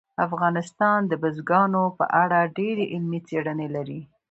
[0.27, 4.01] افغانستان د بزګانو په اړه ډېرې علمي څېړنې لري.